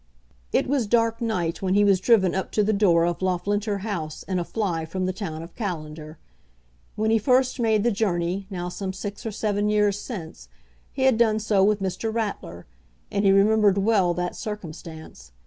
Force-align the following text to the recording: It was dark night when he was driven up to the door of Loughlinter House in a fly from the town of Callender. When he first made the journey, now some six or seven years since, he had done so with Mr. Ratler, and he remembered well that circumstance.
It 0.51 0.65
was 0.65 0.87
dark 0.87 1.21
night 1.21 1.61
when 1.61 1.75
he 1.75 1.83
was 1.83 1.99
driven 1.99 2.33
up 2.33 2.49
to 2.53 2.63
the 2.63 2.73
door 2.73 3.05
of 3.05 3.21
Loughlinter 3.21 3.81
House 3.81 4.23
in 4.23 4.39
a 4.39 4.43
fly 4.43 4.83
from 4.83 5.05
the 5.05 5.13
town 5.13 5.43
of 5.43 5.53
Callender. 5.53 6.17
When 6.95 7.11
he 7.11 7.19
first 7.19 7.59
made 7.59 7.83
the 7.83 7.91
journey, 7.91 8.47
now 8.49 8.67
some 8.69 8.93
six 8.93 9.27
or 9.27 9.31
seven 9.31 9.69
years 9.69 9.99
since, 10.01 10.49
he 10.91 11.03
had 11.03 11.19
done 11.19 11.37
so 11.37 11.63
with 11.63 11.83
Mr. 11.83 12.11
Ratler, 12.11 12.65
and 13.11 13.23
he 13.25 13.31
remembered 13.31 13.77
well 13.77 14.15
that 14.15 14.35
circumstance. 14.35 15.33